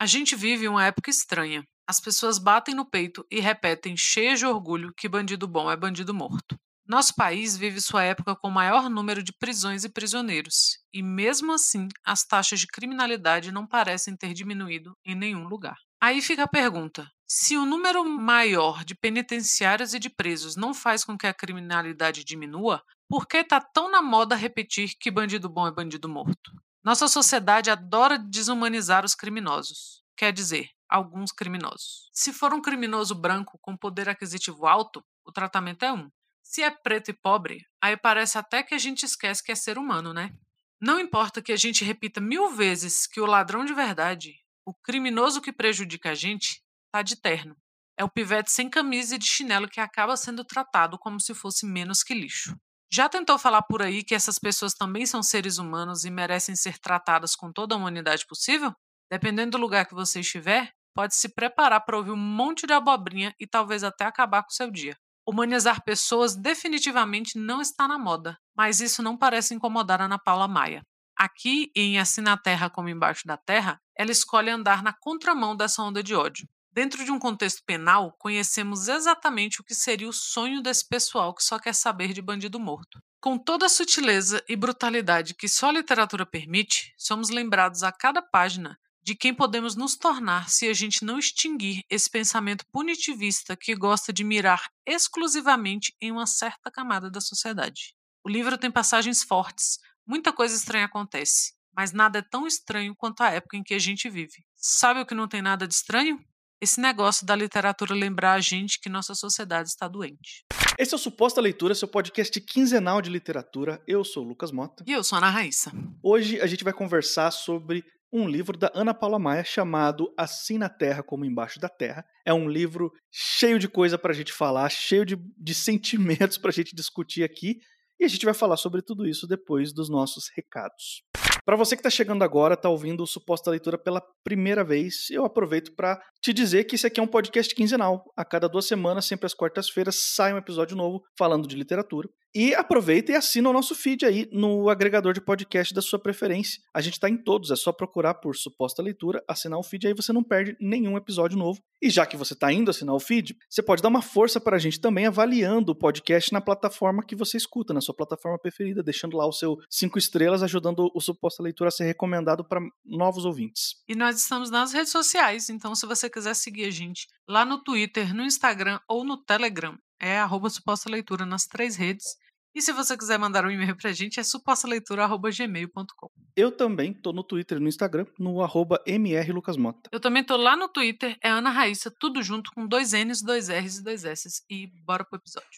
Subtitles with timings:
[0.00, 1.62] A gente vive uma época estranha.
[1.86, 6.14] As pessoas batem no peito e repetem, cheias de orgulho, que bandido bom é bandido
[6.14, 6.56] morto.
[6.88, 11.52] Nosso país vive sua época com o maior número de prisões e prisioneiros, e mesmo
[11.52, 15.76] assim, as taxas de criminalidade não parecem ter diminuído em nenhum lugar.
[16.02, 21.04] Aí fica a pergunta: se o número maior de penitenciários e de presos não faz
[21.04, 25.66] com que a criminalidade diminua, por que está tão na moda repetir que bandido bom
[25.66, 26.52] é bandido morto?
[26.82, 32.08] Nossa sociedade adora desumanizar os criminosos, quer dizer, alguns criminosos.
[32.12, 36.10] Se for um criminoso branco com poder aquisitivo alto, o tratamento é um.
[36.42, 39.76] Se é preto e pobre, aí parece até que a gente esquece que é ser
[39.76, 40.34] humano, né?
[40.80, 44.34] Não importa que a gente repita mil vezes que o ladrão de verdade,
[44.64, 47.54] o criminoso que prejudica a gente, tá de terno.
[47.96, 51.66] É o pivete sem camisa e de chinelo que acaba sendo tratado como se fosse
[51.66, 52.58] menos que lixo.
[52.92, 56.76] Já tentou falar por aí que essas pessoas também são seres humanos e merecem ser
[56.76, 58.74] tratadas com toda a humanidade possível?
[59.08, 63.32] Dependendo do lugar que você estiver, pode se preparar para ouvir um monte de abobrinha
[63.38, 64.96] e talvez até acabar com seu dia.
[65.24, 70.48] Humanizar pessoas definitivamente não está na moda, mas isso não parece incomodar a Ana Paula
[70.48, 70.82] Maia.
[71.16, 75.80] Aqui, em Assim na Terra como Embaixo da Terra, ela escolhe andar na contramão dessa
[75.80, 76.48] onda de ódio.
[76.72, 81.42] Dentro de um contexto penal, conhecemos exatamente o que seria o sonho desse pessoal que
[81.42, 83.02] só quer saber de bandido morto.
[83.20, 88.22] Com toda a sutileza e brutalidade que só a literatura permite, somos lembrados a cada
[88.22, 93.74] página de quem podemos nos tornar se a gente não extinguir esse pensamento punitivista que
[93.74, 97.96] gosta de mirar exclusivamente em uma certa camada da sociedade.
[98.22, 103.22] O livro tem passagens fortes, muita coisa estranha acontece, mas nada é tão estranho quanto
[103.22, 104.44] a época em que a gente vive.
[104.54, 106.22] Sabe o que não tem nada de estranho?
[106.60, 110.44] Esse negócio da literatura lembrar a gente que nossa sociedade está doente.
[110.78, 113.82] Esse é o Suposta Leitura, seu podcast quinzenal de literatura.
[113.86, 114.84] Eu sou o Lucas Mota.
[114.86, 115.72] E eu sou a Ana Raíssa.
[116.02, 120.68] Hoje a gente vai conversar sobre um livro da Ana Paula Maia chamado Assim na
[120.68, 122.04] Terra como Embaixo da Terra.
[122.26, 126.50] É um livro cheio de coisa para a gente falar, cheio de, de sentimentos para
[126.50, 127.58] a gente discutir aqui.
[127.98, 131.02] E a gente vai falar sobre tudo isso depois dos nossos recados.
[131.44, 135.24] Para você que está chegando agora, está ouvindo o Suposta Leitura pela primeira vez, eu
[135.24, 138.04] aproveito para te dizer que esse aqui é um podcast quinzenal.
[138.16, 142.08] A cada duas semanas, sempre às quartas-feiras, sai um episódio novo falando de literatura.
[142.32, 146.60] E aproveita e assina o nosso feed aí no agregador de podcast da sua preferência.
[146.72, 149.94] A gente está em todos, é só procurar por suposta leitura, assinar o feed aí
[149.94, 151.60] você não perde nenhum episódio novo.
[151.82, 154.56] E já que você está indo assinar o feed, você pode dar uma força para
[154.56, 158.82] a gente também avaliando o podcast na plataforma que você escuta, na sua plataforma preferida,
[158.82, 163.24] deixando lá o seu cinco estrelas, ajudando o suposta leitura a ser recomendado para novos
[163.24, 163.76] ouvintes.
[163.88, 167.62] E nós estamos nas redes sociais, então se você quiser seguir a gente lá no
[167.62, 172.04] Twitter, no Instagram ou no Telegram, é arroba suposta leitura nas três redes.
[172.52, 176.08] E se você quiser mandar um e-mail pra gente, é supostaleitura.gmail.com.
[176.34, 179.88] Eu também tô no Twitter e no Instagram, no arroba mrlucasmota.
[179.92, 183.48] Eu também tô lá no Twitter, é Ana Raíssa, tudo junto com dois N's, dois
[183.48, 184.42] R's e dois S's.
[184.50, 185.48] E bora pro episódio.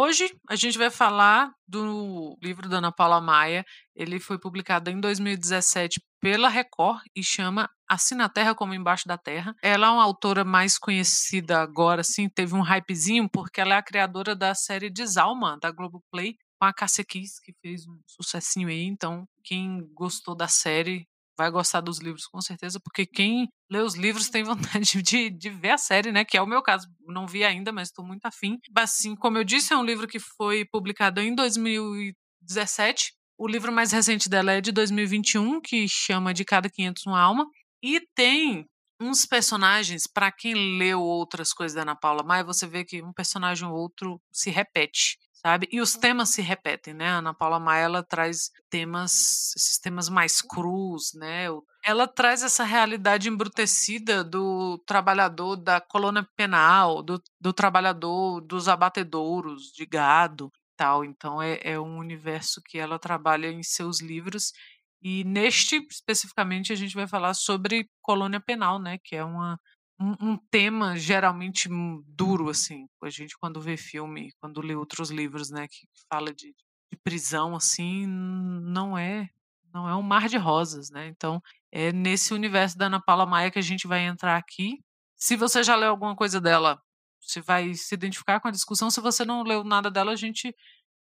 [0.00, 3.64] Hoje a gente vai falar do livro da Ana Paula Maia.
[3.96, 9.18] Ele foi publicado em 2017 pela Record e chama Assim na Terra como Embaixo da
[9.18, 9.56] Terra.
[9.60, 13.82] Ela é uma autora mais conhecida agora, assim, teve um hypezinho, porque ela é a
[13.82, 18.84] criadora da série Desalma, da Globoplay, com a Cassia Kiss, que fez um sucessinho aí.
[18.84, 23.94] Então, quem gostou da série vai gostar dos livros, com certeza, porque quem lê os
[23.94, 26.24] livros tem vontade de, de ver a série, né?
[26.24, 26.88] Que é o meu caso.
[27.06, 28.58] Não vi ainda, mas estou muito afim.
[28.76, 33.92] Assim, como eu disse, é um livro que foi publicado em 2017 o livro mais
[33.92, 37.46] recente dela é de 2021, que chama De Cada 500 Uma Alma.
[37.80, 38.66] E tem
[39.00, 43.12] uns personagens, para quem leu outras coisas da Ana Paula Maia, você vê que um
[43.12, 45.16] personagem ou outro se repete,
[45.48, 45.66] sabe?
[45.72, 47.08] E os temas se repetem, né?
[47.08, 51.46] A Ana Paula Maia, ela traz temas, esses temas mais crus, né?
[51.82, 59.72] Ela traz essa realidade embrutecida do trabalhador da colônia penal, do, do trabalhador dos abatedouros
[59.74, 61.02] de gado, tal.
[61.02, 64.52] Então é, é um universo que ela trabalha em seus livros.
[65.00, 68.98] E neste, especificamente, a gente vai falar sobre colônia penal, né?
[69.02, 69.58] Que é uma,
[70.00, 71.68] um, um, tema geralmente
[72.06, 72.86] duro, assim.
[73.02, 75.66] A gente, quando vê filme, quando lê outros livros, né?
[75.68, 76.54] Que fala de,
[76.90, 79.28] de prisão, assim, não é
[79.72, 81.08] não é um mar de rosas, né?
[81.08, 84.78] Então, é nesse universo da Ana Paula Maia que a gente vai entrar aqui.
[85.16, 86.80] Se você já leu alguma coisa dela,
[87.20, 88.90] você vai se identificar com a discussão.
[88.90, 90.54] Se você não leu nada dela, a gente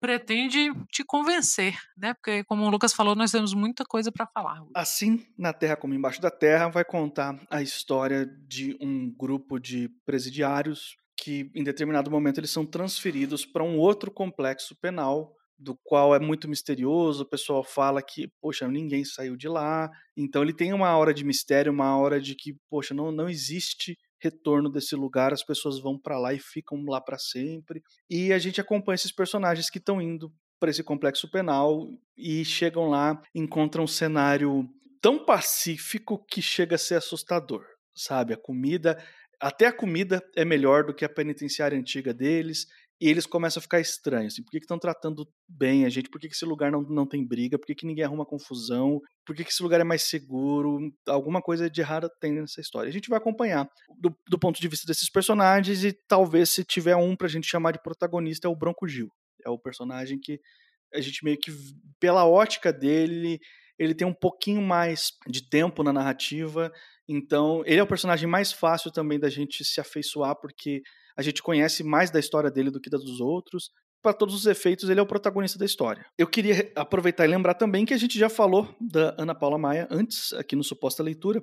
[0.03, 2.13] pretende te convencer, né?
[2.13, 4.61] Porque, como o Lucas falou, nós temos muita coisa para falar.
[4.75, 9.89] Assim, na Terra como Embaixo da Terra, vai contar a história de um grupo de
[10.05, 16.13] presidiários que, em determinado momento, eles são transferidos para um outro complexo penal do qual
[16.13, 17.23] é muito misterioso.
[17.23, 19.89] O pessoal fala que, poxa, ninguém saiu de lá.
[20.17, 23.97] Então ele tem uma hora de mistério, uma hora de que, poxa, não, não existe
[24.23, 27.83] retorno desse lugar, as pessoas vão para lá e ficam lá para sempre.
[28.09, 32.89] E a gente acompanha esses personagens que estão indo para esse complexo penal e chegam
[32.89, 34.65] lá, encontram um cenário
[35.01, 38.33] tão pacífico que chega a ser assustador, sabe?
[38.33, 38.97] A comida,
[39.41, 42.65] até a comida é melhor do que a penitenciária antiga deles.
[43.03, 44.33] E eles começam a ficar estranhos.
[44.33, 46.09] Assim, por que estão tratando bem a gente?
[46.09, 47.59] Por que, que esse lugar não, não tem briga?
[47.59, 49.01] Por que, que ninguém arruma confusão?
[49.25, 50.79] Por que, que esse lugar é mais seguro?
[51.05, 52.87] Alguma coisa de errado tem nessa história.
[52.87, 53.67] A gente vai acompanhar
[53.99, 57.73] do, do ponto de vista desses personagens e talvez se tiver um pra gente chamar
[57.73, 59.09] de protagonista é o Bronco Gil.
[59.45, 60.39] É o personagem que
[60.93, 61.51] a gente meio que,
[61.99, 63.37] pela ótica dele,
[63.77, 66.71] ele tem um pouquinho mais de tempo na narrativa.
[67.05, 70.81] Então, ele é o personagem mais fácil também da gente se afeiçoar, porque
[71.17, 73.69] a gente conhece mais da história dele do que da dos outros.
[74.01, 76.05] Para todos os efeitos, ele é o protagonista da história.
[76.17, 79.87] Eu queria aproveitar e lembrar também que a gente já falou da Ana Paula Maia
[79.89, 81.41] antes, aqui no Suposta Leitura,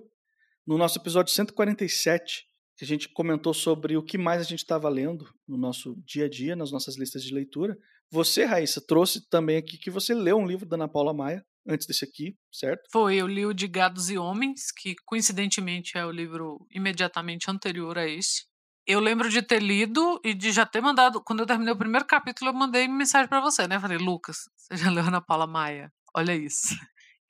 [0.66, 2.44] no nosso episódio 147,
[2.76, 6.26] que a gente comentou sobre o que mais a gente estava lendo no nosso dia
[6.26, 7.76] a dia, nas nossas listas de leitura.
[8.10, 11.86] Você, Raíssa, trouxe também aqui que você leu um livro da Ana Paula Maia antes
[11.86, 12.82] desse aqui, certo?
[12.92, 17.96] Foi, eu li o de Gados e Homens, que coincidentemente é o livro imediatamente anterior
[17.98, 18.49] a esse.
[18.86, 21.22] Eu lembro de ter lido e de já ter mandado.
[21.22, 23.78] Quando eu terminei o primeiro capítulo, eu mandei mensagem para você, né?
[23.78, 25.92] Falei, Lucas, você já leu Ana Paula Maia?
[26.14, 26.74] Olha isso.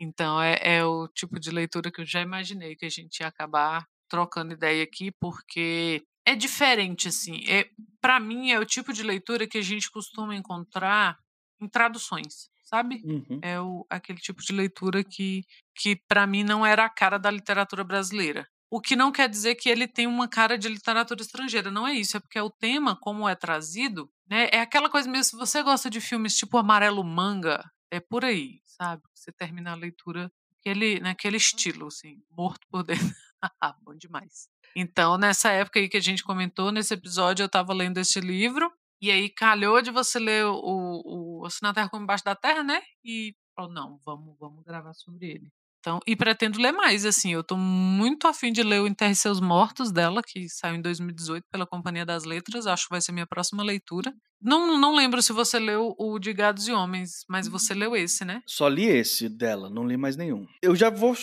[0.01, 3.27] Então, é, é o tipo de leitura que eu já imaginei que a gente ia
[3.27, 7.45] acabar trocando ideia aqui, porque é diferente, assim.
[7.49, 7.69] É,
[8.01, 11.19] para mim, é o tipo de leitura que a gente costuma encontrar
[11.61, 13.03] em traduções, sabe?
[13.05, 13.41] Uhum.
[13.43, 15.45] É o, aquele tipo de leitura que,
[15.77, 18.49] que para mim, não era a cara da literatura brasileira.
[18.71, 21.93] O que não quer dizer que ele tem uma cara de literatura estrangeira, não é
[21.93, 24.49] isso, é porque o tema, como é trazido, né?
[24.53, 28.61] É aquela coisa mesmo, se você gosta de filmes tipo Amarelo Manga, é por aí,
[28.65, 29.03] sabe?
[29.13, 33.13] Você termina a leitura naquele, naquele estilo, assim, morto por dentro.
[33.83, 34.49] Bom demais.
[34.77, 38.73] Então, nessa época aí que a gente comentou, nesse episódio, eu estava lendo esse livro,
[39.03, 42.63] e aí calhou de você ler o, o Assim na Terra como Embaixo da Terra,
[42.63, 42.83] né?
[43.05, 45.53] E falou, não, vamos, vamos gravar sobre ele.
[45.81, 49.41] Então, e pretendo ler mais, assim, eu tô muito afim de ler o Enterre Seus
[49.41, 53.27] Mortos dela, que saiu em 2018 pela Companhia das Letras, acho que vai ser minha
[53.27, 54.13] próxima leitura.
[54.43, 58.25] Não, não lembro se você leu o de Gados e Homens, mas você leu esse,
[58.25, 58.43] né?
[58.47, 60.47] Só li esse dela, não li mais nenhum.
[60.63, 61.15] Eu já vou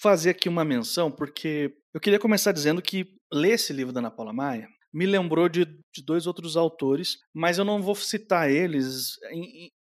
[0.00, 4.10] fazer aqui uma menção, porque eu queria começar dizendo que ler esse livro da Ana
[4.10, 9.12] Paula Maia me lembrou de, de dois outros autores, mas eu não vou citar eles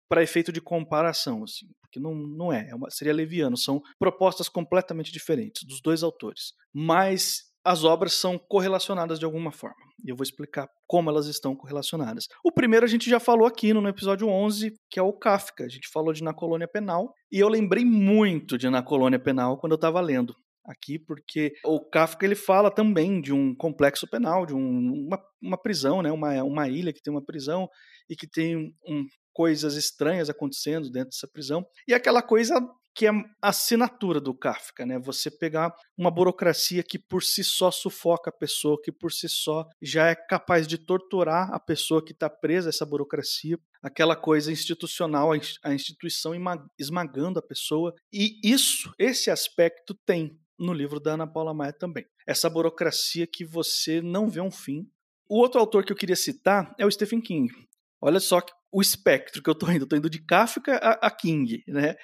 [0.09, 4.49] para efeito de comparação, assim que não, não é, é uma, seria leviano, são propostas
[4.49, 9.77] completamente diferentes dos dois autores, mas as obras são correlacionadas de alguma forma.
[10.05, 12.27] E eu vou explicar como elas estão correlacionadas.
[12.45, 15.65] O primeiro a gente já falou aqui no episódio 11, que é o Kafka.
[15.65, 19.57] A gente falou de Na Colônia Penal, e eu lembrei muito de Na Colônia Penal
[19.57, 20.35] quando eu estava lendo
[20.67, 25.61] aqui, porque o Kafka ele fala também de um complexo penal, de um, uma, uma
[25.61, 26.11] prisão, né?
[26.11, 27.69] uma, uma ilha que tem uma prisão
[28.09, 31.67] e que tem um, coisas estranhas acontecendo dentro dessa prisão.
[31.87, 32.59] E aquela coisa
[32.95, 34.99] que é a assinatura do Kafka, né?
[35.01, 39.69] Você pegar uma burocracia que por si só sufoca a pessoa, que por si só
[39.83, 44.53] já é capaz de torturar a pessoa que está presa a essa burocracia, aquela coisa
[44.53, 45.33] institucional,
[45.65, 46.33] a instituição
[46.79, 47.93] esmagando a pessoa.
[48.13, 52.07] E isso, esse aspecto tem no livro da Ana Paula Maia também.
[52.25, 54.89] Essa burocracia que você não vê um fim.
[55.29, 57.53] O outro autor que eu queria citar é o Stephen King.
[58.01, 58.41] Olha só
[58.75, 59.85] o espectro que eu tô indo.
[59.85, 61.95] Eu tô indo de Kafka a, a King, né?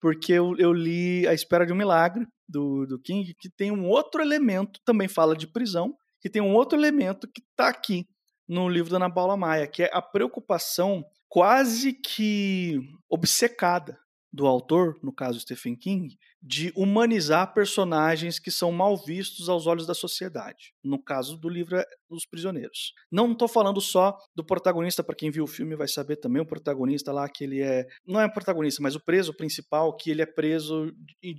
[0.00, 3.86] Porque eu, eu, li A Espera de um Milagre, do, do King, que tem um
[3.86, 8.06] outro elemento, também fala de prisão, que tem um outro elemento que está aqui
[8.48, 13.98] no livro da Ana Paula Maia, que é a preocupação quase que obcecada
[14.32, 16.16] do autor, no caso Stephen King,
[16.46, 20.72] de humanizar personagens que são mal vistos aos olhos da sociedade.
[20.84, 22.92] No caso do livro, é Os Prisioneiros.
[23.10, 26.46] Não estou falando só do protagonista, para quem viu o filme vai saber também, o
[26.46, 27.84] protagonista lá que ele é.
[28.06, 30.92] Não é o protagonista, mas o preso principal, que ele é preso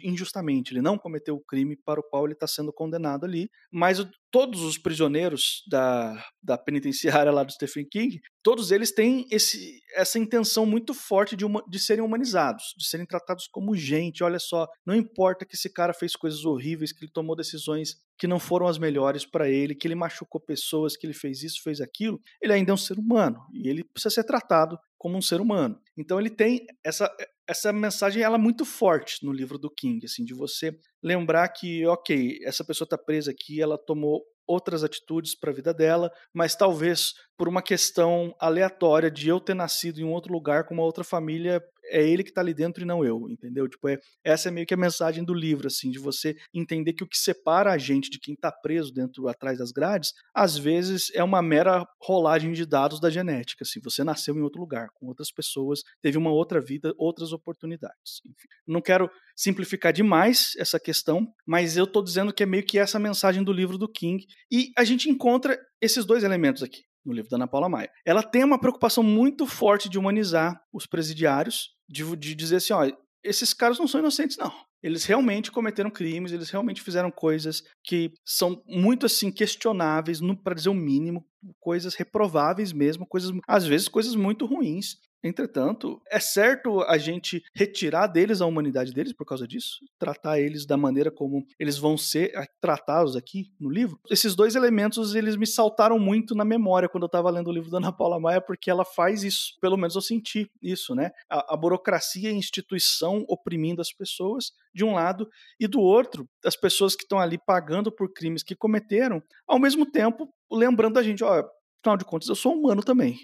[0.04, 0.74] injustamente.
[0.74, 3.50] Ele não cometeu o crime para o qual ele está sendo condenado ali.
[3.72, 9.80] Mas todos os prisioneiros da, da penitenciária lá do Stephen King, todos eles têm esse,
[9.96, 14.24] essa intenção muito forte de, uma, de serem humanizados, de serem tratados como gente.
[14.24, 18.27] Olha só, não importa que esse cara fez coisas horríveis, que ele tomou decisões que
[18.27, 21.80] não foram as melhores para ele, que ele machucou pessoas, que ele fez isso, fez
[21.80, 25.39] aquilo, ele ainda é um ser humano e ele precisa ser tratado como um ser
[25.39, 25.80] humano.
[25.98, 27.10] Então ele tem essa
[27.48, 31.86] essa mensagem ela é muito forte no livro do King, assim, de você lembrar que,
[31.86, 36.56] OK, essa pessoa está presa aqui, ela tomou outras atitudes para a vida dela, mas
[36.56, 40.84] talvez por uma questão aleatória de eu ter nascido em um outro lugar com uma
[40.84, 43.67] outra família, é ele que está ali dentro e não eu, entendeu?
[43.67, 47.03] Tipo, é, essa é meio que a mensagem do livro, assim, de você entender que
[47.03, 51.12] o que separa a gente de quem está preso dentro, atrás das grades, às vezes
[51.13, 55.08] é uma mera rolagem de dados da genética, assim, você nasceu em outro lugar, com
[55.08, 58.22] outras pessoas, teve uma outra vida, outras oportunidades.
[58.25, 62.79] Enfim, não quero simplificar demais essa questão, mas eu estou dizendo que é meio que
[62.79, 67.14] essa mensagem do livro do King, e a gente encontra esses dois elementos aqui no
[67.14, 67.90] livro da Ana Paula Maia.
[68.06, 72.92] Ela tem uma preocupação muito forte de humanizar os presidiários, de, de dizer assim, ó,
[73.24, 74.52] esses caras não são inocentes, não.
[74.84, 80.70] Eles realmente cometeram crimes, eles realmente fizeram coisas que são muito assim questionáveis, para dizer
[80.70, 81.26] o mínimo,
[81.60, 84.98] coisas reprováveis mesmo, coisas às vezes coisas muito ruins.
[85.24, 90.66] Entretanto, é certo a gente retirar deles a humanidade deles por causa disso, tratar eles
[90.66, 92.32] da maneira como eles vão ser
[92.62, 94.00] tratados aqui no livro.
[94.10, 97.72] Esses dois elementos eles me saltaram muito na memória quando eu estava lendo o livro
[97.72, 101.12] da Ana Paula Maia, porque ela faz isso, pelo menos eu senti isso, né?
[101.30, 105.28] A, a burocracia e a instituição oprimindo as pessoas de um lado
[105.60, 109.86] e do outro, as pessoas que estão ali pagando por crimes que cometeram, ao mesmo
[109.86, 111.44] tempo lembrando a gente, ó,
[111.80, 113.18] afinal de contas eu sou humano também,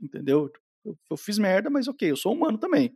[0.00, 0.50] entendeu?
[1.10, 2.94] Eu, fiz merda, mas ok, eu sou humano também.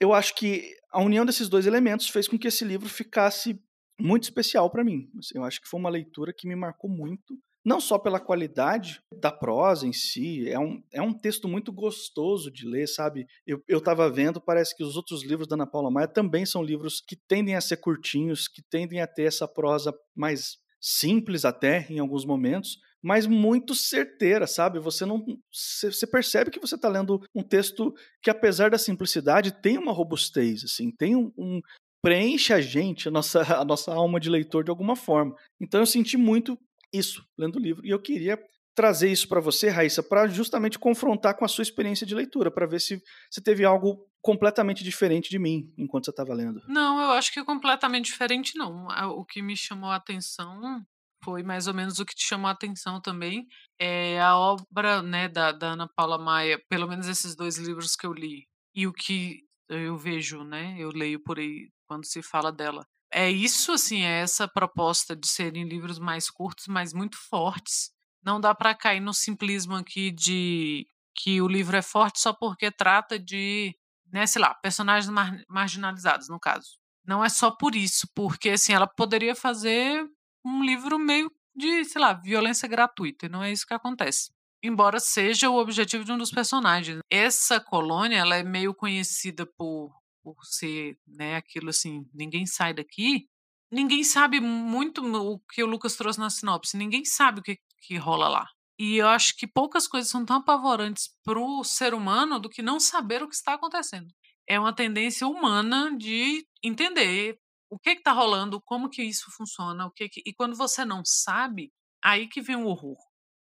[0.00, 3.60] Eu acho que a união desses dois elementos fez com que esse livro ficasse
[3.98, 5.10] muito especial para mim.
[5.18, 9.02] Assim, eu acho que foi uma leitura que me marcou muito, não só pela qualidade
[9.20, 13.26] da prosa em si, é um, é um texto muito gostoso de ler, sabe?
[13.44, 13.82] Eu, eu
[14.14, 17.56] vendo, parece que os outros livros da Ana Paula Maia também são livros que tendem
[17.56, 22.78] a ser curtinhos, que tendem a ter essa prosa mais simples até em alguns momentos,
[23.02, 24.78] mas muito certeira, sabe?
[24.80, 29.78] Você não, você percebe que você está lendo um texto que, apesar da simplicidade, tem
[29.78, 31.60] uma robustez, assim, tem um, um
[32.02, 35.34] preenche a gente, a nossa, a nossa alma de leitor de alguma forma.
[35.60, 36.58] Então eu senti muito
[36.92, 38.38] isso lendo o livro e eu queria
[38.76, 42.66] trazer isso para você, Raíssa, para justamente confrontar com a sua experiência de leitura, para
[42.66, 46.60] ver se você teve algo completamente diferente de mim enquanto você estava lendo.
[46.68, 48.86] Não, eu acho que completamente diferente não.
[49.16, 50.84] O que me chamou a atenção
[51.22, 53.46] foi mais ou menos o que te chamou a atenção também.
[53.78, 58.06] É a obra né, da, da Ana Paula Maia, pelo menos esses dois livros que
[58.06, 60.76] eu li, e o que eu vejo, né?
[60.78, 62.86] Eu leio por aí quando se fala dela.
[63.12, 67.90] É isso, assim, é essa proposta de serem livros mais curtos, mas muito fortes.
[68.22, 72.70] Não dá para cair no simplismo aqui de que o livro é forte só porque
[72.70, 73.74] trata de,
[74.12, 76.78] né, sei lá, personagens mar marginalizados, no caso.
[77.06, 80.04] Não é só por isso, porque assim, ela poderia fazer
[80.46, 84.30] um livro meio de, sei lá, violência gratuita, e não é isso que acontece.
[84.62, 87.00] Embora seja o objetivo de um dos personagens.
[87.10, 93.26] Essa colônia, ela é meio conhecida por, por ser, né, aquilo assim, ninguém sai daqui.
[93.70, 97.96] Ninguém sabe muito o que o Lucas trouxe na sinopse, ninguém sabe o que, que
[97.96, 98.46] rola lá.
[98.78, 102.62] E eu acho que poucas coisas são tão apavorantes para o ser humano do que
[102.62, 104.08] não saber o que está acontecendo.
[104.48, 107.38] É uma tendência humana de entender
[107.76, 111.02] o que está rolando, como que isso funciona, o que, que, e quando você não
[111.04, 111.70] sabe,
[112.02, 112.96] aí que vem o horror,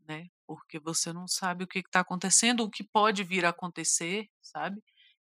[0.06, 0.28] né?
[0.46, 4.82] Porque você não sabe o que está acontecendo, o que pode vir a acontecer, sabe?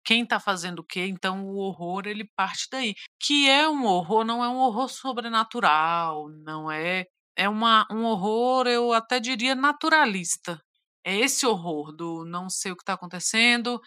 [0.05, 1.07] Quem está fazendo o quê?
[1.07, 6.29] Então o horror ele parte daí, que é um horror, não é um horror sobrenatural,
[6.29, 10.61] não é é uma, um horror, eu até diria naturalista.
[11.03, 13.79] É esse horror do não sei o que está acontecendo,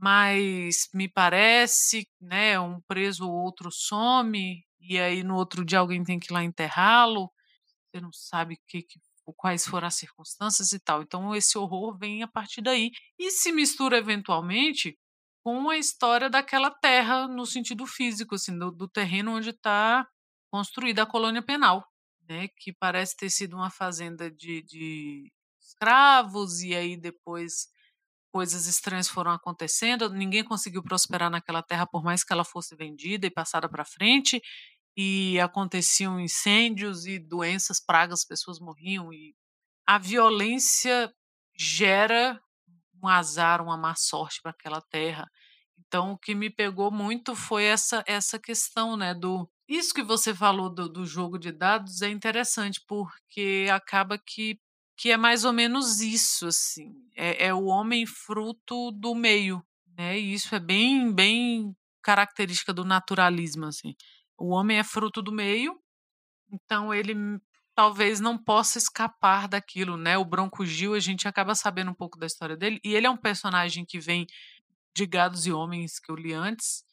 [0.00, 6.02] mas me parece, né, um preso ou outro some, e aí no outro dia alguém
[6.02, 7.30] tem que ir lá enterrá-lo,
[7.92, 9.00] você não sabe que, que,
[9.36, 11.02] quais foram as circunstâncias e tal.
[11.02, 14.98] Então esse horror vem a partir daí e se mistura eventualmente
[15.44, 20.06] com a história daquela terra no sentido físico, assim, do, do terreno onde está
[20.50, 21.86] construída a colônia penal,
[22.28, 27.68] né, que parece ter sido uma fazenda de, de escravos e aí depois
[28.32, 33.26] coisas estranhas foram acontecendo, ninguém conseguiu prosperar naquela terra por mais que ela fosse vendida
[33.26, 34.40] e passada para frente,
[34.96, 39.34] e aconteciam incêndios e doenças, pragas, pessoas morriam e
[39.86, 41.12] a violência
[41.56, 42.40] gera
[43.02, 45.28] um azar, uma má sorte para aquela terra.
[45.78, 50.34] Então, o que me pegou muito foi essa essa questão, né, do isso que você
[50.34, 54.58] falou do, do jogo de dados é interessante porque acaba que
[55.00, 56.94] que é mais ou menos isso, assim.
[57.16, 59.64] É, é o homem fruto do meio,
[59.96, 60.18] né?
[60.20, 63.96] E isso é bem, bem característica do naturalismo, assim.
[64.36, 65.80] o homem é fruto do meio,
[66.52, 67.14] então ele
[67.74, 70.18] talvez não possa escapar daquilo, né?
[70.18, 73.10] O Bronco Gil, a gente acaba sabendo um pouco da história dele, e ele é
[73.10, 74.26] um personagem que vem
[74.94, 76.84] de Gados e Homens que eu li antes,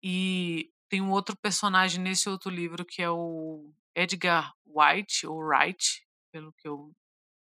[0.00, 6.06] e tem um outro personagem nesse outro livro que é o Edgar White, ou Wright,
[6.30, 6.94] pelo que eu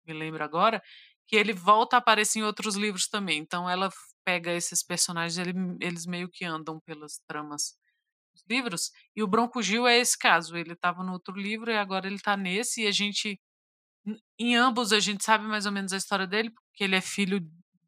[0.08, 0.82] me lembro agora,
[1.28, 3.40] que ele volta a aparecer em outros livros também.
[3.40, 3.90] Então ela
[4.24, 7.76] pega esses personagens, ele, eles meio que andam pelas tramas
[8.34, 8.92] dos livros.
[9.16, 10.58] E o Bronco Gil é esse caso.
[10.58, 12.84] Ele estava no outro livro e agora ele está nesse.
[12.84, 13.40] E a gente,
[14.40, 17.40] em ambos, a gente sabe mais ou menos a história dele, porque ele é filho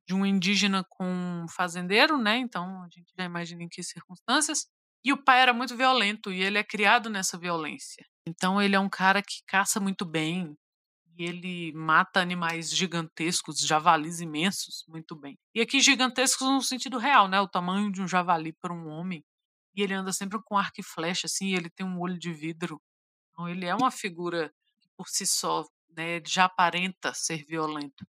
[0.07, 2.37] de um indígena com um fazendeiro, né?
[2.37, 4.67] Então a gente já imagina em que circunstâncias.
[5.03, 8.05] E o pai era muito violento e ele é criado nessa violência.
[8.27, 10.55] Então ele é um cara que caça muito bem,
[11.17, 15.37] e ele mata animais gigantescos, javalis imensos, muito bem.
[15.53, 17.41] E aqui gigantescos no sentido real, né?
[17.41, 19.25] O tamanho de um javali para um homem.
[19.75, 22.31] E ele anda sempre com arco e flecha, assim, e ele tem um olho de
[22.31, 22.79] vidro.
[23.31, 28.05] Então ele é uma figura que por si só, né, já aparenta ser violento.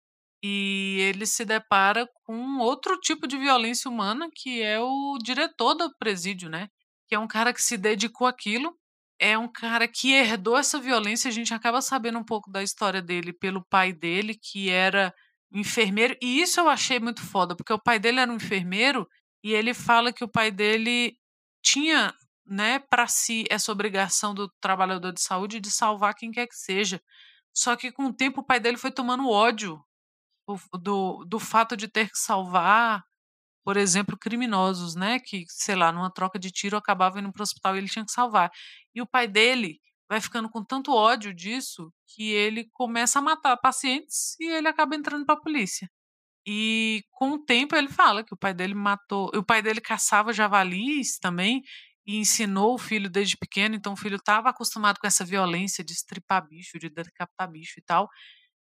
[0.41, 5.93] E ele se depara com outro tipo de violência humana, que é o diretor do
[5.97, 6.69] presídio, né?
[7.07, 8.77] Que é um cara que se dedicou àquilo
[9.23, 11.29] é um cara que herdou essa violência.
[11.29, 15.13] A gente acaba sabendo um pouco da história dele pelo pai dele, que era
[15.49, 16.17] enfermeiro.
[16.21, 19.07] E isso eu achei muito foda, porque o pai dele era um enfermeiro
[19.41, 21.17] e ele fala que o pai dele
[21.63, 22.13] tinha,
[22.45, 27.01] né, para si essa obrigação do trabalhador de saúde de salvar quem quer que seja.
[27.55, 29.81] Só que com o tempo o pai dele foi tomando ódio
[30.81, 33.03] do, do fato de ter que salvar
[33.63, 35.19] por exemplo, criminosos, né?
[35.19, 38.05] Que, sei lá, numa troca de tiro acabava indo para o hospital e ele tinha
[38.05, 38.51] que salvar.
[38.95, 39.79] E o pai dele
[40.09, 44.95] vai ficando com tanto ódio disso que ele começa a matar pacientes e ele acaba
[44.95, 45.89] entrando para a polícia.
[46.45, 50.33] E com o tempo ele fala que o pai dele matou, o pai dele caçava
[50.33, 51.61] javalis também
[52.05, 55.93] e ensinou o filho desde pequeno, então o filho estava acostumado com essa violência de
[55.93, 58.09] estripar bicho, de decapitar bicho e tal.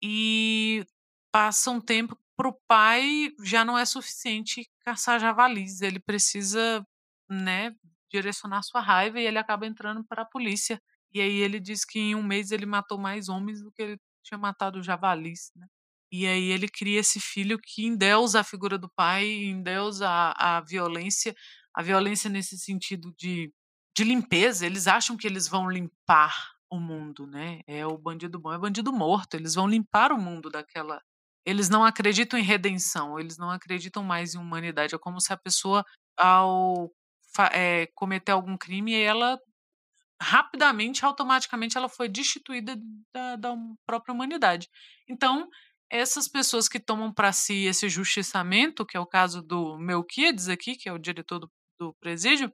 [0.03, 0.85] E
[1.31, 6.85] passa um tempo para o pai já não é suficiente caçar javalis, ele precisa,
[7.29, 7.75] né,
[8.11, 10.81] direcionar sua raiva e ele acaba entrando para a polícia.
[11.13, 13.97] E aí ele diz que em um mês ele matou mais homens do que ele
[14.23, 15.67] tinha matado javalis, né?
[16.11, 20.61] E aí ele cria esse filho que endeusa a figura do pai, endeusa a, a
[20.61, 21.35] violência,
[21.73, 23.51] a violência nesse sentido de,
[23.95, 24.65] de limpeza.
[24.65, 26.33] Eles acham que eles vão limpar
[26.69, 27.61] o mundo, né?
[27.67, 29.35] É o bandido bom, é bandido morto.
[29.35, 31.01] Eles vão limpar o mundo daquela
[31.47, 34.93] eles não acreditam em redenção, eles não acreditam mais em humanidade.
[34.93, 35.85] É como se a pessoa,
[36.17, 36.91] ao
[37.53, 39.39] é, cometer algum crime, ela
[40.21, 42.75] rapidamente, automaticamente, ela foi destituída
[43.13, 43.55] da, da
[43.85, 44.67] própria humanidade.
[45.09, 45.47] Então,
[45.89, 50.75] essas pessoas que tomam para si esse justiçamento, que é o caso do Melquiades aqui,
[50.75, 52.51] que é o diretor do, do presídio,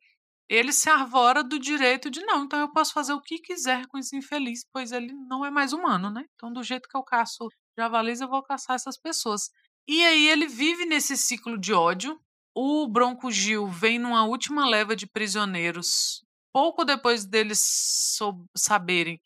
[0.48, 3.98] ele se arvora do direito de não, então eu posso fazer o que quiser com
[3.98, 6.26] esse infeliz, pois ele não é mais humano, né?
[6.36, 9.50] Então, do jeito que eu caço javalis, eu vou caçar essas pessoas.
[9.88, 12.20] E aí ele vive nesse ciclo de ódio.
[12.56, 18.16] O Bronco Gil vem numa última leva de prisioneiros, pouco depois deles
[18.56, 19.20] saberem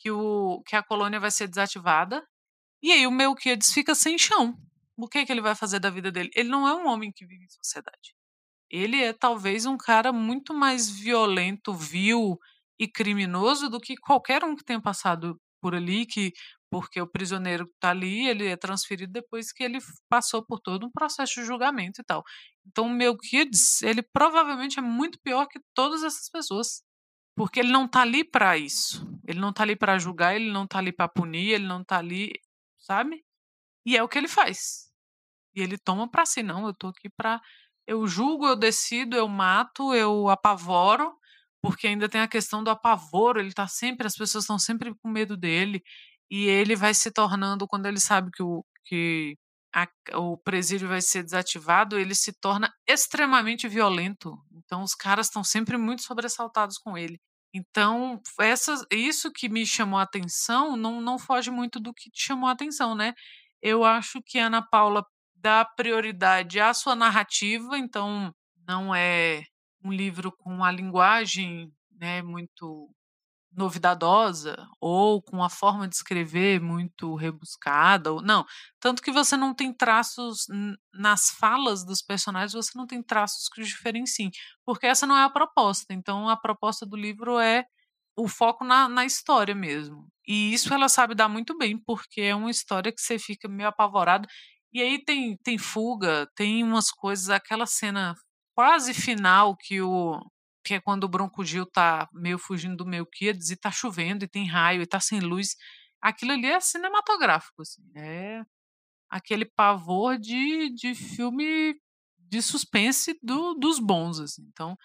[0.00, 2.26] que, o, que a colônia vai ser desativada.
[2.82, 4.58] E aí o Melquiades fica sem chão.
[4.96, 6.30] O que, é que ele vai fazer da vida dele?
[6.34, 8.14] Ele não é um homem que vive em sociedade.
[8.68, 12.38] Ele é talvez um cara muito mais violento, vil
[12.78, 16.32] e criminoso do que qualquer um que tenha passado por ali, que
[16.76, 19.78] porque o prisioneiro está ali, ele é transferido depois que ele
[20.10, 22.22] passou por todo um processo de julgamento e tal.
[22.66, 26.82] Então, o Melquiades, ele provavelmente é muito pior que todas essas pessoas,
[27.34, 29.08] porque ele não está ali para isso.
[29.26, 31.96] Ele não está ali para julgar, ele não está ali para punir, ele não está
[31.96, 32.30] ali,
[32.78, 33.24] sabe?
[33.86, 34.90] E é o que ele faz.
[35.54, 37.40] E ele toma para si, não, eu estou aqui para
[37.86, 41.16] eu julgo, eu decido, eu mato, eu apavoro,
[41.62, 45.08] porque ainda tem a questão do apavoro, ele tá sempre, as pessoas estão sempre com
[45.08, 45.82] medo dele,
[46.30, 49.36] e ele vai se tornando, quando ele sabe que o, que
[49.74, 54.36] a, o presídio vai ser desativado, ele se torna extremamente violento.
[54.52, 57.18] Então, os caras estão sempre muito sobressaltados com ele.
[57.54, 62.22] Então, essas, isso que me chamou a atenção não, não foge muito do que te
[62.22, 63.14] chamou a atenção, né?
[63.62, 68.32] Eu acho que a Ana Paula dá prioridade à sua narrativa, então
[68.66, 69.42] não é
[69.82, 72.90] um livro com a linguagem né, muito
[73.56, 78.44] novidadosa ou com a forma de escrever muito rebuscada ou não
[78.80, 80.46] tanto que você não tem traços
[80.92, 84.30] nas falas dos personagens você não tem traços que os diferenciem
[84.64, 87.64] porque essa não é a proposta então a proposta do livro é
[88.16, 92.34] o foco na, na história mesmo e isso ela sabe dar muito bem porque é
[92.34, 94.28] uma história que você fica meio apavorado
[94.72, 98.14] e aí tem tem fuga tem umas coisas aquela cena
[98.54, 100.20] quase final que o
[100.66, 104.28] que é quando o Bronco Gil tá meio fugindo do Melquiades e tá chovendo e
[104.28, 105.56] tem raio e tá sem luz.
[106.02, 107.82] Aquilo ali é cinematográfico, assim.
[107.94, 108.44] É
[109.08, 111.74] aquele pavor de, de filme
[112.18, 114.42] de suspense do, dos bons, assim.
[114.52, 114.76] Então,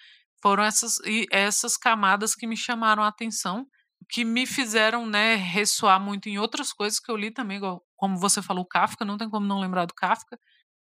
[0.42, 1.00] foram essas,
[1.32, 3.68] essas camadas que me chamaram a atenção,
[4.08, 8.18] que me fizeram, né, ressoar muito em outras coisas que eu li também, igual, como
[8.18, 10.40] você falou, Kafka, não tem como não lembrar do Kafka.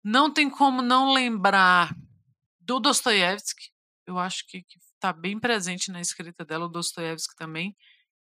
[0.02, 1.94] Não tem como não lembrar
[2.60, 3.70] do Dostoiévski.
[4.10, 7.76] Eu acho que está bem presente na escrita dela, o Dostoiévski também.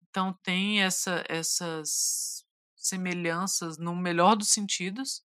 [0.09, 5.23] Então tem essa, essas semelhanças no melhor dos sentidos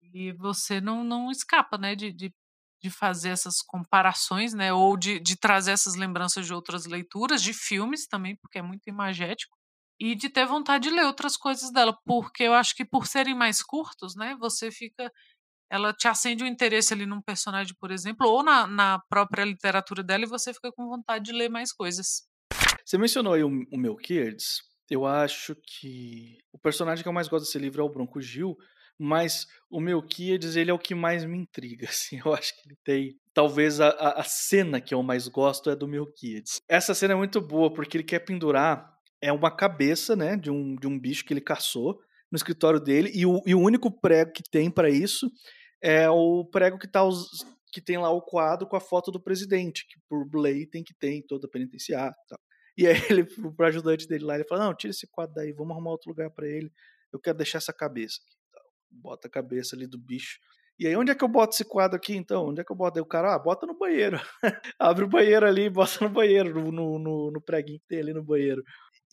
[0.00, 2.32] e você não, não escapa, né, de, de,
[2.80, 7.52] de fazer essas comparações, né, ou de, de trazer essas lembranças de outras leituras, de
[7.52, 9.56] filmes também, porque é muito imagético,
[9.98, 13.34] e de ter vontade de ler outras coisas dela, porque eu acho que por serem
[13.34, 15.10] mais curtos, né, você fica
[15.72, 19.42] ela te acende o um interesse ali num personagem, por exemplo, ou na, na própria
[19.42, 22.24] literatura dela e você fica com vontade de ler mais coisas.
[22.84, 24.60] Você mencionou aí o, o Melquiades.
[24.90, 28.54] Eu acho que o personagem que eu mais gosto desse livro é o Bronco Gil,
[28.98, 32.76] mas o Melquiades, ele é o que mais me intriga, assim, eu acho que ele
[32.84, 36.60] tem, talvez a, a cena que eu mais gosto é do Melquiades.
[36.68, 40.76] Essa cena é muito boa, porque ele quer pendurar, é uma cabeça, né, de um,
[40.76, 41.98] de um bicho que ele caçou
[42.30, 45.30] no escritório dele, e o, e o único prego que tem para isso
[45.82, 49.20] é o prego que, tá os, que tem lá o quadro com a foto do
[49.20, 52.36] presidente, que por lei tem que ter em toda a penitenciária e.
[52.74, 55.72] E aí ele, pro ajudante dele lá, ele fala, não, tira esse quadro daí, vamos
[55.72, 56.72] arrumar outro lugar para ele,
[57.12, 58.36] eu quero deixar essa cabeça aqui.
[58.90, 60.38] Bota a cabeça ali do bicho.
[60.78, 62.48] E aí, onde é que eu boto esse quadro aqui, então?
[62.48, 62.98] Onde é que eu boto?
[62.98, 64.18] Aí o cara, ah, bota no banheiro.
[64.78, 68.24] Abre o banheiro ali, bota no banheiro, no, no, no preguinho que tem ali no
[68.24, 68.62] banheiro.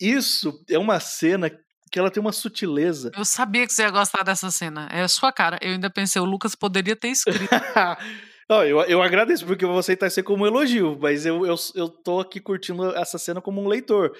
[0.00, 1.50] Isso é uma cena
[1.90, 3.10] que ela tem uma sutileza.
[3.16, 4.88] Eu sabia que você ia gostar dessa cena.
[4.92, 5.58] É a sua cara.
[5.60, 7.48] Eu ainda pensei, o Lucas poderia ter escrito.
[8.48, 11.54] Não, eu, eu agradeço, porque eu vou aceitar isso como um elogio, mas eu, eu,
[11.74, 14.12] eu tô aqui curtindo essa cena como um leitor.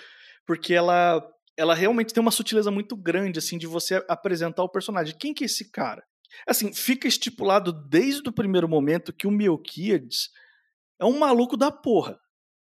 [0.47, 1.21] Porque ela,
[1.57, 5.17] ela realmente tem uma sutileza muito grande, assim, de você apresentar o personagem.
[5.19, 6.03] Quem que é esse cara?
[6.47, 10.29] Assim, fica estipulado desde o primeiro momento que o Melquiades
[11.01, 12.17] é um maluco da porra,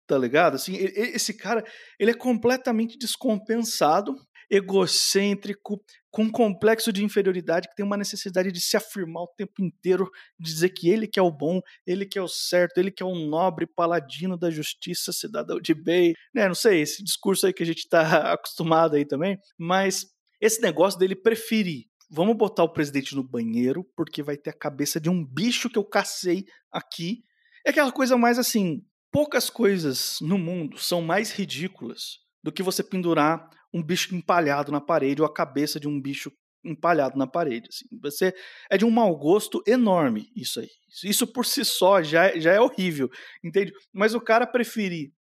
[0.06, 0.54] tá ligado?
[0.54, 1.64] Assim, esse cara,
[1.98, 4.16] ele é completamente descompensado,
[4.50, 9.62] egocêntrico, com um complexo de inferioridade, que tem uma necessidade de se afirmar o tempo
[9.62, 13.02] inteiro, dizer que ele que é o bom, ele que é o certo, ele que
[13.02, 16.48] é o nobre paladino da justiça, cidadão de bem, né?
[16.48, 18.00] Não sei, esse discurso aí que a gente tá
[18.34, 20.06] acostumado aí também, mas
[20.40, 25.00] esse negócio dele preferir vamos botar o presidente no banheiro, porque vai ter a cabeça
[25.00, 27.22] de um bicho que eu cacei aqui.
[27.64, 28.82] É aquela coisa mais assim,
[29.12, 34.80] poucas coisas no mundo são mais ridículas do que você pendurar um bicho empalhado na
[34.80, 36.32] parede ou a cabeça de um bicho
[36.64, 37.68] empalhado na parede.
[37.68, 37.86] Assim.
[38.00, 38.34] Você
[38.70, 40.68] é de um mau gosto enorme isso aí.
[41.04, 43.08] Isso por si só já, é, já é horrível,
[43.42, 43.72] entende?
[43.92, 45.12] Mas o cara preferir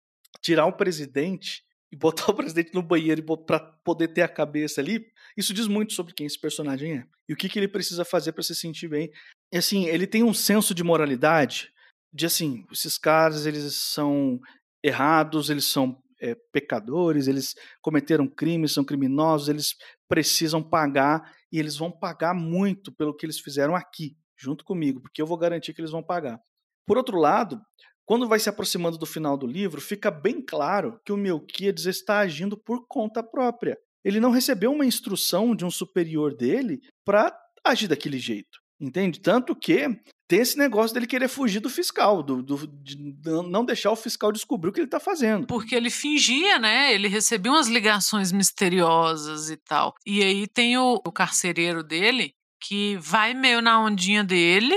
[0.42, 5.04] tirar o presidente e botar o presidente no banheiro para poder ter a cabeça ali,
[5.36, 8.32] isso diz muito sobre quem esse personagem é e o que, que ele precisa fazer
[8.32, 9.10] para se sentir bem.
[9.52, 11.72] E assim, ele tem um senso de moralidade
[12.12, 14.40] de assim, esses caras eles são
[14.82, 19.74] errados, eles são é, pecadores, eles cometeram crimes, são criminosos, eles
[20.08, 25.20] precisam pagar e eles vão pagar muito pelo que eles fizeram aqui, junto comigo, porque
[25.20, 26.40] eu vou garantir que eles vão pagar.
[26.86, 27.60] Por outro lado,
[28.04, 32.18] quando vai se aproximando do final do livro, fica bem claro que o Melquiades está
[32.18, 33.78] agindo por conta própria.
[34.04, 37.32] Ele não recebeu uma instrução de um superior dele para
[37.64, 38.58] agir daquele jeito.
[38.80, 39.20] Entende?
[39.20, 39.86] Tanto que
[40.30, 44.30] tem esse negócio dele querer fugir do fiscal, do, do de não deixar o fiscal
[44.30, 45.44] descobrir o que ele está fazendo.
[45.48, 46.94] Porque ele fingia, né?
[46.94, 49.92] Ele recebia umas ligações misteriosas e tal.
[50.06, 54.76] E aí tem o, o carcereiro dele que vai meio na ondinha dele,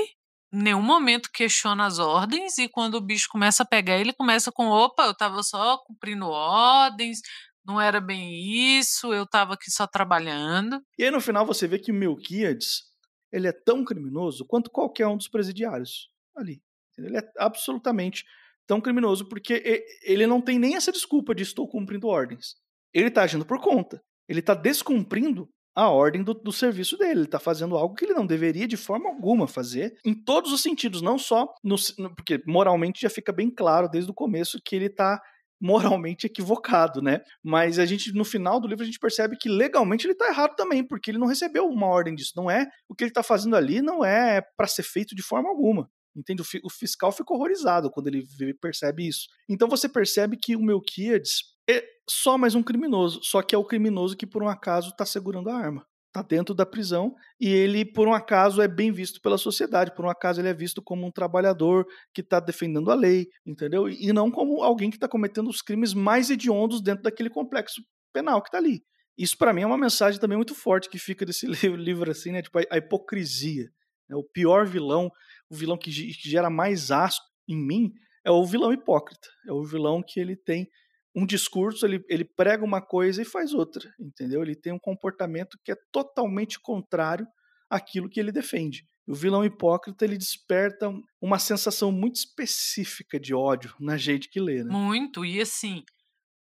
[0.51, 4.51] em nenhum momento questiona as ordens, e quando o bicho começa a pegar, ele começa
[4.51, 7.19] com: opa, eu estava só cumprindo ordens,
[7.63, 10.81] não era bem isso, eu estava aqui só trabalhando.
[10.97, 12.91] E aí no final você vê que o Melquiades
[13.33, 16.61] ele é tão criminoso quanto qualquer um dos presidiários ali.
[16.97, 18.23] Ele é absolutamente
[18.67, 22.55] tão criminoso porque ele não tem nem essa desculpa de estou cumprindo ordens.
[22.93, 24.01] Ele está agindo por conta.
[24.29, 27.21] Ele está descumprindo a ordem do, do serviço dele.
[27.21, 30.61] Ele está fazendo algo que ele não deveria de forma alguma fazer, em todos os
[30.61, 31.75] sentidos, não só no,
[32.15, 35.19] porque moralmente já fica bem claro desde o começo que ele está
[35.63, 37.21] moralmente equivocado, né?
[37.41, 40.57] Mas a gente, no final do livro, a gente percebe que legalmente ele tá errado
[40.57, 42.33] também, porque ele não recebeu uma ordem disso.
[42.35, 45.47] Não é o que ele tá fazendo ali, não é para ser feito de forma
[45.47, 45.89] alguma.
[46.13, 46.41] Entende?
[46.41, 48.25] O, fiscal fica horrorizado quando ele
[48.61, 49.27] percebe isso.
[49.49, 53.63] Então você percebe que o Melquiades é só mais um criminoso, só que é o
[53.63, 55.87] criminoso que por um acaso tá segurando a arma.
[56.13, 60.05] Tá dentro da prisão e ele, por um acaso, é bem visto pela sociedade, por
[60.05, 63.89] um acaso ele é visto como um trabalhador que está defendendo a lei, entendeu?
[63.89, 67.81] E não como alguém que está cometendo os crimes mais hediondos dentro daquele complexo
[68.13, 68.83] penal que está ali.
[69.17, 72.43] Isso para mim é uma mensagem também muito forte que fica desse livro, assim, né?
[72.43, 73.65] Tipo a, hipocrisia.
[74.07, 74.15] Né?
[74.15, 75.09] O pior vilão,
[75.49, 77.91] o vilão que gera mais asco em mim
[78.23, 79.27] é o vilão hipócrita.
[79.47, 80.69] É o vilão que ele tem
[81.15, 84.41] um discurso, ele, ele prega uma coisa e faz outra, entendeu?
[84.41, 87.27] Ele tem um comportamento que é totalmente contrário
[87.69, 88.87] àquilo que ele defende.
[89.05, 94.63] O vilão hipócrita ele desperta uma sensação muito específica de ódio na gente que lê,
[94.63, 94.73] né?
[94.73, 95.83] Muito, e assim,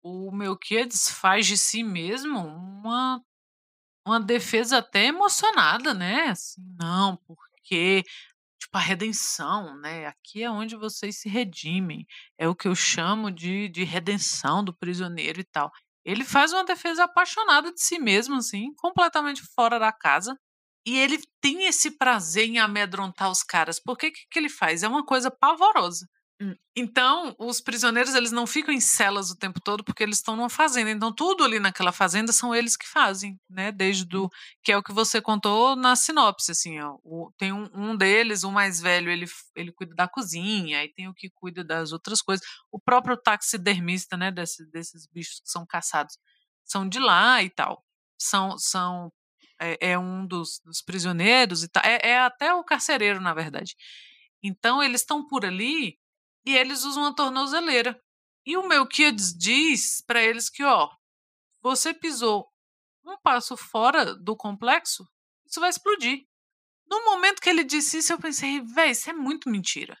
[0.01, 3.21] o Melquiades faz de si mesmo uma,
[4.05, 6.27] uma defesa até emocionada, né?
[6.27, 8.03] Assim, não, porque
[8.73, 10.07] tipo a redenção, né?
[10.07, 12.05] Aqui é onde vocês se redimem.
[12.37, 15.71] É o que eu chamo de, de redenção do prisioneiro e tal.
[16.03, 20.35] Ele faz uma defesa apaixonada de si mesmo, assim, completamente fora da casa.
[20.85, 23.79] E ele tem esse prazer em amedrontar os caras.
[23.87, 24.83] O que, que ele faz?
[24.83, 26.07] É uma coisa pavorosa.
[26.43, 26.55] Hum.
[26.75, 30.49] Então, os prisioneiros eles não ficam em celas o tempo todo porque eles estão numa
[30.49, 30.91] fazenda.
[30.91, 33.71] Então, tudo ali naquela fazenda são eles que fazem, né?
[33.71, 34.29] Desde do
[34.61, 38.43] que é o que você contou na sinopse, assim, ó, o, tem um, um, deles,
[38.43, 39.25] o mais velho, ele,
[39.55, 42.45] ele cuida da cozinha, aí tem o que cuida das outras coisas.
[42.71, 44.29] O próprio taxidermista, né?
[44.31, 46.17] Desse, desses bichos que são caçados,
[46.65, 47.81] são de lá e tal.
[48.19, 49.11] São, são
[49.61, 51.83] é, é um dos, dos, prisioneiros e tal.
[51.85, 53.75] É, é até o carcereiro, na verdade.
[54.43, 55.97] Então, eles estão por ali
[56.45, 57.99] e eles usam a tornozeleira.
[58.45, 60.89] E o Melquiades diz para eles que, ó,
[61.61, 62.47] você pisou
[63.05, 65.07] um passo fora do complexo,
[65.45, 66.25] isso vai explodir.
[66.87, 69.97] No momento que ele disse isso, eu pensei, véi, isso é muito mentira.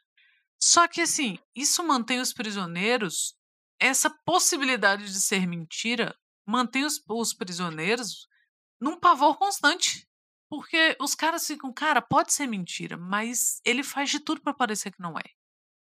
[0.61, 3.35] Só que assim, isso mantém os prisioneiros,
[3.79, 8.27] essa possibilidade de ser mentira, mantém os, os prisioneiros
[8.79, 10.07] num pavor constante.
[10.49, 14.91] Porque os caras ficam, cara, pode ser mentira, mas ele faz de tudo para parecer
[14.91, 15.23] que não é.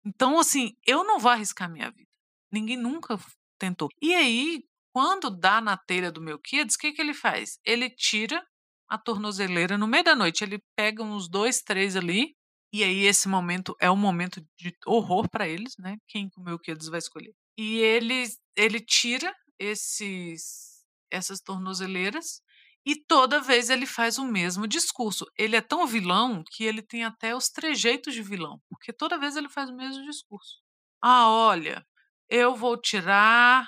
[0.06, 2.10] Então, assim, eu não vou arriscar minha vida.
[2.52, 3.18] Ninguém nunca
[3.60, 3.90] tentou.
[4.02, 4.64] E aí,
[4.94, 7.58] quando dá na telha do meu kids, o que, que ele faz?
[7.66, 8.46] Ele tira
[8.88, 10.44] a tornozeleira no meio da noite.
[10.44, 12.36] Ele pega uns dois, três ali.
[12.72, 15.98] E aí, esse momento é um momento de horror para eles, né?
[16.08, 17.34] Quem o meu kids vai escolher.
[17.58, 22.42] E ele, ele tira esses, essas tornozeleiras
[22.86, 25.26] e toda vez ele faz o mesmo discurso.
[25.38, 29.36] Ele é tão vilão que ele tem até os trejeitos de vilão, porque toda vez
[29.36, 30.60] ele faz o mesmo discurso.
[31.02, 31.86] Ah, olha,
[32.30, 33.68] eu vou tirar,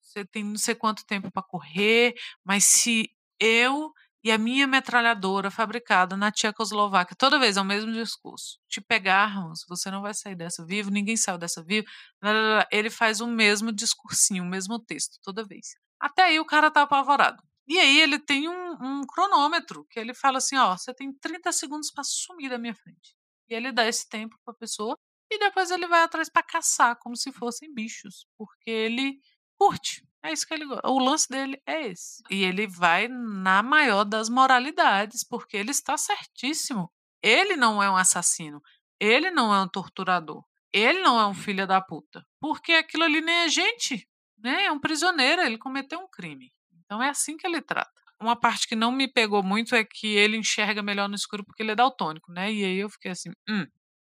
[0.00, 3.08] você tem não sei quanto tempo para correr, mas se
[3.40, 3.92] eu
[4.24, 8.58] e a minha metralhadora fabricada na Tchecoslováquia, toda vez é o mesmo discurso.
[8.68, 11.86] Te pegarmos, você não vai sair dessa vivo, ninguém saiu dessa vivo.
[12.72, 15.76] Ele faz o mesmo discursinho, o mesmo texto, toda vez.
[16.00, 17.40] Até aí o cara tá apavorado.
[17.68, 21.50] E aí ele tem um, um cronômetro que ele fala assim, ó, você tem 30
[21.52, 23.16] segundos para sumir da minha frente.
[23.48, 24.96] E ele dá esse tempo para a pessoa
[25.30, 29.20] e depois ele vai atrás para caçar como se fossem bichos, porque ele
[29.56, 30.06] curte.
[30.22, 30.88] É isso que ele gosta.
[30.88, 32.22] O lance dele é esse.
[32.30, 36.90] E ele vai na maior das moralidades, porque ele está certíssimo.
[37.22, 38.60] Ele não é um assassino.
[39.00, 40.44] Ele não é um torturador.
[40.72, 42.24] Ele não é um filho da puta.
[42.40, 44.08] Porque aquilo ali nem é gente.
[44.38, 44.64] Né?
[44.64, 45.42] É um prisioneiro.
[45.42, 46.52] Ele cometeu um crime.
[46.86, 47.90] Então é assim que ele trata.
[48.20, 51.62] Uma parte que não me pegou muito é que ele enxerga melhor no escuro porque
[51.62, 52.50] ele é daltônico, né?
[52.52, 53.66] E aí eu fiquei assim, hum,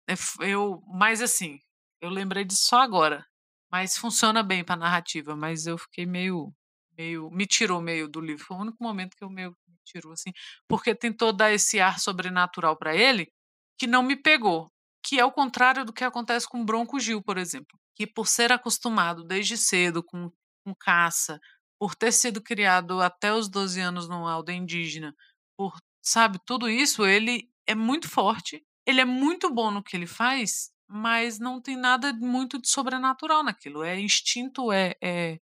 [0.10, 1.60] é eu, mas assim,
[2.02, 3.26] eu lembrei disso só agora.
[3.72, 6.52] Mas funciona bem para narrativa, mas eu fiquei meio
[6.98, 8.44] meio me tirou meio do livro.
[8.46, 10.32] Foi o único momento que eu meio me tirou assim,
[10.68, 13.32] porque tentou dar esse ar sobrenatural para ele
[13.78, 14.72] que não me pegou,
[15.04, 18.52] que é o contrário do que acontece com Bronco Gil, por exemplo, que por ser
[18.52, 20.30] acostumado desde cedo com,
[20.66, 21.40] com caça,
[21.80, 25.16] por ter sido criado até os 12 anos numa aldeia indígena,
[25.58, 30.08] por, sabe, tudo isso, ele é muito forte, ele é muito bom no que ele
[30.08, 33.84] faz, mas não tem nada muito de sobrenatural naquilo.
[33.84, 35.40] É instinto, é, é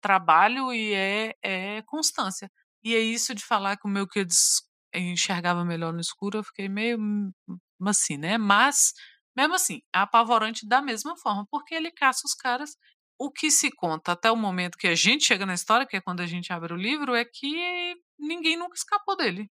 [0.00, 2.50] trabalho e é, é constância.
[2.84, 4.26] E é isso de falar que o meu que
[4.94, 7.32] enxergava melhor no escuro, eu fiquei meio hum,
[7.86, 8.38] assim, né?
[8.38, 8.92] Mas,
[9.36, 12.76] mesmo assim, é apavorante da mesma forma, porque ele caça os caras
[13.18, 16.00] o que se conta até o momento que a gente chega na história, que é
[16.00, 19.50] quando a gente abre o livro, é que ninguém nunca escapou dele.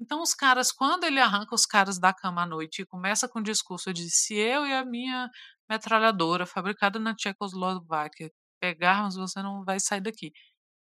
[0.00, 3.40] Então, os caras, quando ele arranca os caras da cama à noite e começa com
[3.40, 5.28] o discurso de se eu e a minha
[5.68, 10.32] metralhadora, fabricada na Tchecoslováquia, pegarmos, você não vai sair daqui.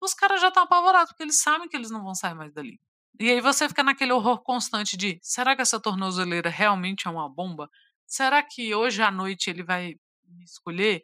[0.00, 2.80] Os caras já estão apavorados, porque eles sabem que eles não vão sair mais dali.
[3.20, 7.28] E aí você fica naquele horror constante de: será que essa tornozeleira realmente é uma
[7.28, 7.70] bomba?
[8.06, 9.94] Será que hoje à noite ele vai
[10.34, 11.02] me escolher,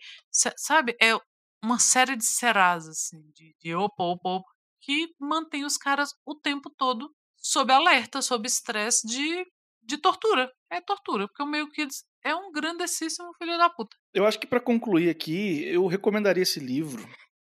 [0.57, 0.97] sabe?
[1.01, 1.19] É
[1.63, 6.35] uma série de serás, assim, de, de opa, opa, opa, que mantém os caras o
[6.35, 9.45] tempo todo sob alerta, sob estresse de,
[9.83, 10.51] de tortura.
[10.71, 11.87] É tortura, porque o meio que
[12.25, 13.97] é um grandessíssimo filho da puta.
[14.15, 17.07] Eu acho que para concluir aqui, eu recomendaria esse livro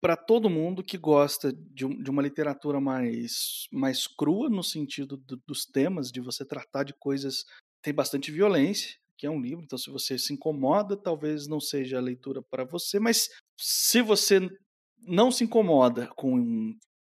[0.01, 5.41] para todo mundo que gosta de, de, uma literatura mais, mais crua, no sentido do,
[5.47, 7.43] dos temas, de você tratar de coisas.
[7.81, 11.97] Tem bastante violência, que é um livro, então se você se incomoda, talvez não seja
[11.97, 14.49] a leitura para você, mas se você
[15.08, 16.73] não se incomoda com,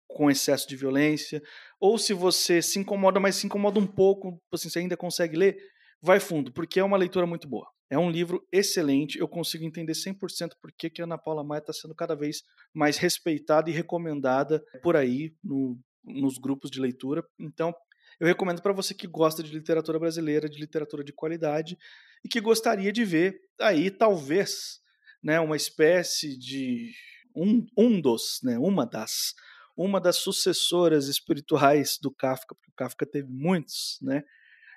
[0.09, 1.43] com excesso de violência,
[1.81, 5.57] ou se você se incomoda, mas se incomoda um pouco, assim, você ainda consegue ler,
[6.03, 7.67] vai fundo, porque é uma leitura muito boa.
[7.89, 11.61] É um livro excelente, eu consigo entender 100% por que, que a Ana Paula Maia
[11.61, 12.43] está sendo cada vez
[12.75, 17.25] mais respeitada e recomendada por aí no, nos grupos de leitura.
[17.39, 17.73] Então,
[18.21, 21.77] eu recomendo para você que gosta de literatura brasileira, de literatura de qualidade
[22.25, 24.81] e que gostaria de ver aí talvez,
[25.23, 26.93] né, uma espécie de
[27.35, 29.35] um, um dos, né, uma das
[29.77, 34.23] uma das sucessoras espirituais do Kafka, porque o Kafka teve muitos, né?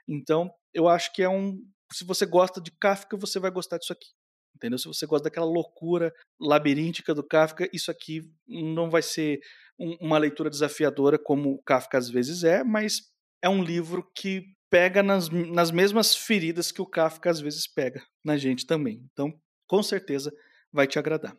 [0.05, 1.57] Então, eu acho que é um
[1.91, 4.09] se você gosta de Kafka, você vai gostar disso aqui.
[4.55, 4.77] Entendeu?
[4.77, 9.39] Se você gosta daquela loucura labiríntica do Kafka, isso aqui não vai ser
[9.79, 13.01] um, uma leitura desafiadora como o Kafka às vezes é, mas
[13.41, 18.03] é um livro que pega nas, nas mesmas feridas que o Kafka às vezes pega
[18.23, 19.03] na gente também.
[19.11, 19.33] Então,
[19.67, 20.31] com certeza
[20.71, 21.35] vai te agradar.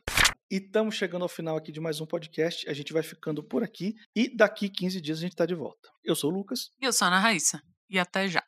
[0.50, 2.68] E estamos chegando ao final aqui de mais um podcast.
[2.68, 5.88] A gente vai ficando por aqui e daqui 15 dias a gente está de volta.
[6.02, 6.70] Eu sou o Lucas.
[6.80, 7.62] E eu sou a Ana Raíssa.
[7.88, 8.42] E até já.